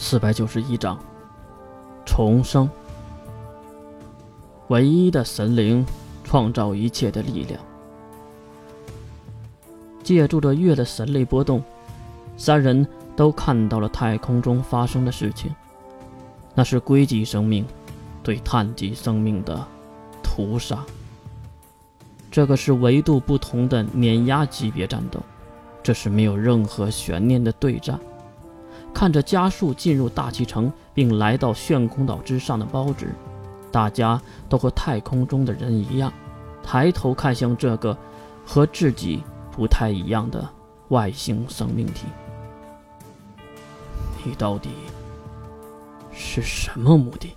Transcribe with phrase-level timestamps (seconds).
[0.00, 0.96] 四百九十一章
[2.06, 2.70] 重生。
[4.68, 5.84] 唯一的神灵，
[6.22, 7.60] 创造一切的力量。
[10.04, 11.60] 借助着月的神力波动，
[12.36, 15.52] 三人都看到了太空中发生的事情。
[16.54, 17.66] 那是硅基生命
[18.22, 19.66] 对碳基生命的
[20.22, 20.78] 屠杀。
[22.30, 25.18] 这个是维度不同的碾压级别战斗，
[25.82, 27.98] 这是没有任何悬念的对战。
[28.92, 33.14] 看着加速进入大气层并来到炫空岛之上的包纸，
[33.70, 36.12] 大家都和太空中的人一样，
[36.62, 37.96] 抬头看向这个
[38.44, 40.48] 和自己不太一样的
[40.88, 42.06] 外星生命体。
[44.24, 44.70] 你到底
[46.12, 47.34] 是什么目的？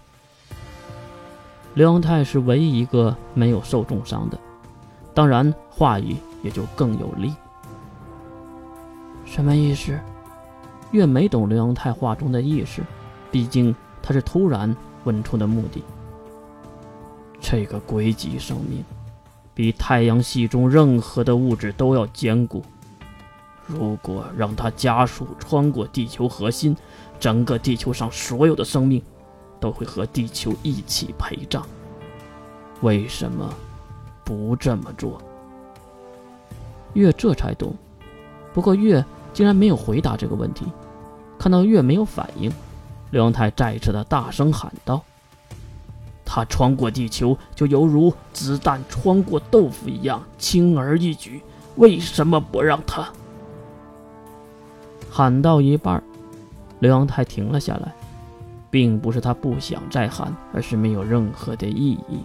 [1.76, 4.40] 刘阳泰是唯一一个没有受重伤的，
[5.14, 7.34] 当然话语也就更有力。
[9.26, 9.98] 什么意思？
[10.92, 12.82] 月没懂刘阳泰话中的意思，
[13.32, 15.82] 毕竟他是突然问出的目的。
[17.40, 18.84] 这个硅基生命，
[19.54, 22.64] 比太阳系中任何的物质都要坚固。
[23.68, 26.76] 如果让它加速穿过地球核心，
[27.20, 29.02] 整个地球上所有的生命
[29.62, 31.66] 都会和地球一起陪葬。
[32.82, 33.54] 为什么
[34.26, 35.22] 不这么做？
[36.94, 37.74] 月这才懂。
[38.54, 39.04] 不过月。
[39.34, 40.66] 竟然没有回答这个问题。
[41.38, 42.52] 看到月没有反应，
[43.10, 45.02] 刘阳泰再次的大声喊道
[46.24, 51.42] ：“他穿过地球，就犹如子弹穿过豆腐一样轻而易举。
[51.78, 53.08] 为什么不让他？”
[55.10, 56.02] 喊到一半，
[56.80, 57.94] 刘阳泰停了下来，
[58.70, 62.20] 并不是他不想再喊，而是没有任何的意义，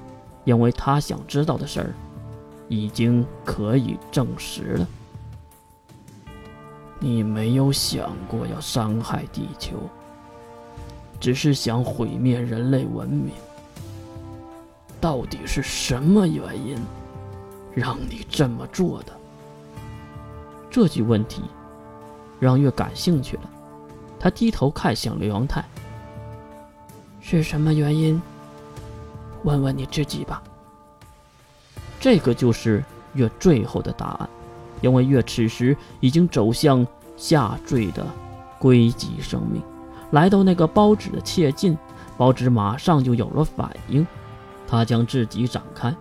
[0.44, 1.94] 因为他想知道的事儿
[2.68, 4.86] 已经可以证实了。
[7.08, 9.76] 你没有想过要伤害地球，
[11.20, 13.32] 只是想毁灭人类文明。
[15.00, 16.76] 到底是什么原因
[17.72, 19.12] 让你这么做的？
[20.68, 21.42] 这句问题
[22.40, 23.42] 让月感兴趣了，
[24.18, 25.64] 他低头看向刘阳泰
[27.22, 28.20] ：“是什么原因？
[29.44, 30.42] 问问你自己吧。”
[32.00, 32.82] 这个就是
[33.14, 34.28] 月最后的答案。
[34.82, 36.86] 因为月此时已经走向
[37.16, 38.06] 下坠的
[38.58, 39.62] 硅基生命，
[40.10, 41.76] 来到那个包纸的切近，
[42.16, 44.06] 包纸马上就有了反应。
[44.68, 45.94] 他将自己展开，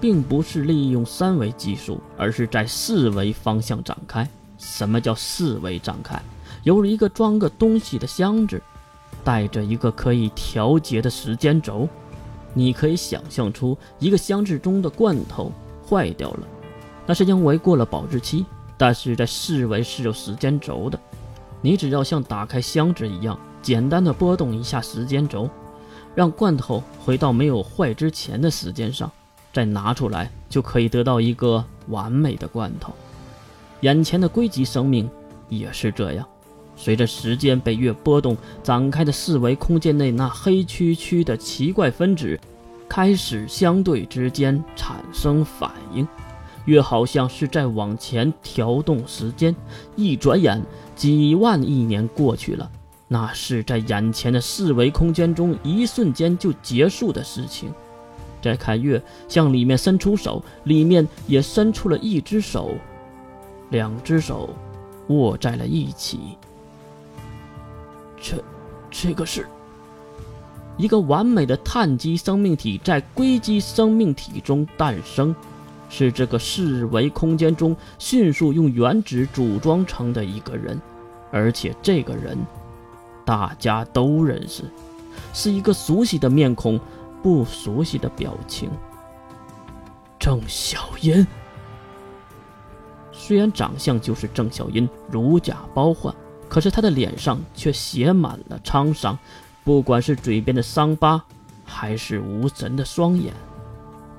[0.00, 4.28] 并不是利用三维技术，而是在四维方向展开。
[4.58, 6.20] 什么叫四维展开？
[6.64, 8.60] 犹如一个装个东西的箱子，
[9.24, 11.88] 带着一个可以调节的时间轴。
[12.54, 15.50] 你可以想象出一个箱子中的罐头
[15.88, 16.40] 坏掉了。
[17.06, 18.44] 那是因为过了保质期，
[18.82, 20.98] 但是在四维是有时间轴的。
[21.60, 25.48] 你只要像打开箱子一样，简单的拨动一下时间轴，
[26.16, 29.08] 让罐头回到没有坏之前的时间上，
[29.52, 32.92] 再拿出来，就可以得到一个完美的罐头。
[33.82, 35.08] 眼前的硅基生命
[35.48, 36.26] 也是这样，
[36.74, 42.36] 随着时间被越波动，展开的四维空间内那黑黢黢的奇怪分子
[42.88, 46.04] 开始相对之间产生反应。
[46.64, 49.54] 越好像是在往前调动时间，
[49.96, 50.62] 一转眼
[50.94, 52.70] 几万亿年过去了，
[53.08, 57.72] 那是在眼前的四维空间中一瞬间就结束的事情。
[58.40, 62.72] 再看月向里面伸出手，里面也伸出了一只手，
[63.70, 64.50] 两只手
[65.08, 66.36] 握在了一起。
[68.20, 68.42] 这，
[68.90, 69.46] 这个是
[70.76, 75.34] 一个完美的碳基生命体在硅基生命体中诞生。
[75.94, 80.80] 是这个四维空间中迅速用原子组装成的一个人，
[81.30, 82.38] 而且这个人
[83.26, 84.64] 大家都认识，
[85.34, 86.80] 是一个熟悉的面孔，
[87.22, 88.70] 不熟悉的表情。
[90.18, 91.26] 郑小音，
[93.12, 96.14] 虽然长相就是郑小音，如假包换，
[96.48, 99.18] 可是他的脸上却写满了沧桑，
[99.62, 101.22] 不管是嘴边的伤疤，
[101.66, 103.34] 还是无神的双眼。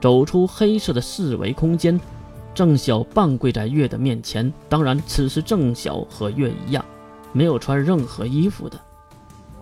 [0.04, 1.98] 走出黑色的四维空间，
[2.54, 4.52] 郑晓半跪在月的面前。
[4.68, 6.84] 当然，此时郑晓和月一样，
[7.32, 8.78] 没有穿任何衣服的。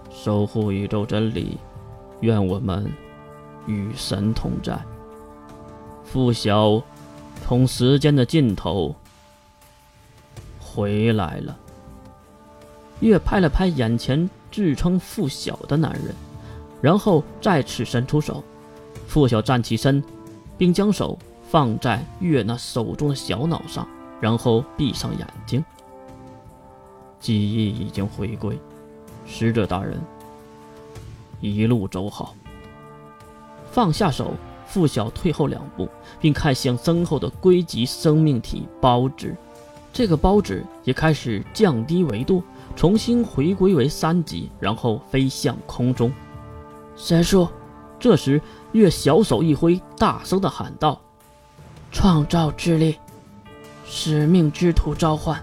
[0.09, 1.59] 守护宇宙真理，
[2.21, 2.91] 愿我们
[3.67, 4.75] 与神同在。
[6.03, 6.81] 傅晓
[7.45, 8.95] 从时间的尽头
[10.59, 11.55] 回来了。
[12.99, 16.15] 月拍了拍眼前自称傅晓的男人，
[16.81, 18.43] 然后再次伸出手。
[19.05, 20.03] 傅晓站起身。
[20.61, 23.87] 并将手放在月那手中的小脑上，
[24.19, 25.65] 然后闭上眼睛。
[27.19, 28.59] 记忆已经回归，
[29.25, 29.99] 使者大人，
[31.39, 32.35] 一路走好。
[33.71, 34.35] 放下手，
[34.67, 39.35] 付晓退后两步，并看向身后的硅基生命体包纸。
[39.91, 42.43] 这个包纸也开始降低维度，
[42.75, 46.13] 重新回归为三级，然后飞向空中。
[46.95, 47.47] 神术。
[48.01, 50.99] 这时，月小手一挥，大声的喊道
[51.93, 52.97] ：“创造之力，
[53.85, 55.39] 使命之土召唤。”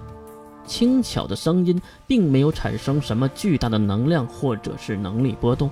[0.67, 5.71] 轻巧的声音并没有产生什么巨大的能量或者是能力波动，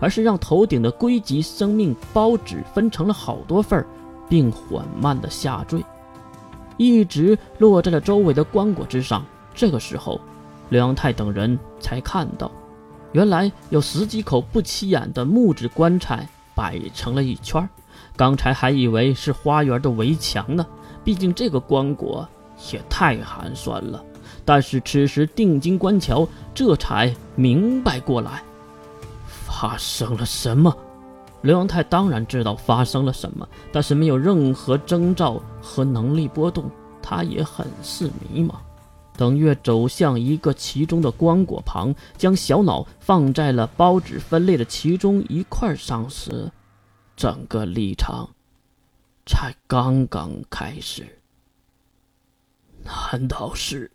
[0.00, 3.86] 而是让头顶的硅基生命包纸分成了好多份，
[4.30, 5.84] 并缓慢的下坠，
[6.78, 9.22] 一直落在了周围的棺椁之上。
[9.54, 10.18] 这个时候，
[10.70, 12.50] 刘阳泰等人才看到，
[13.12, 17.66] 原来有十几口不起眼的木质棺材摆成了一圈
[18.16, 20.66] 刚才还以为是花园的围墙呢，
[21.04, 22.26] 毕竟这个棺椁
[22.72, 24.04] 也太寒酸了。
[24.44, 28.42] 但是此时，定睛观瞧，这才明白过来，
[29.26, 30.74] 发生了什么。
[31.42, 36.70] 刘阳泰当然知道发生了什么，但是没有任何征兆和能力波动，
[37.00, 38.54] 他也很是迷茫。
[39.18, 46.52] 等月走向一个其中的棺椁旁，将小脑放在了包纸分类的其中一块上时，
[47.16, 48.28] 整个历程
[49.26, 51.18] 才刚刚开始。
[52.84, 53.90] 难道是？